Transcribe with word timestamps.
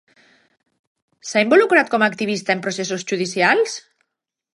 S'ha 1.31 1.43
involucrat 1.45 1.91
com 1.95 2.05
a 2.05 2.07
activista 2.13 2.55
en 2.57 2.63
processos 2.69 3.05
judicials? 3.13 3.77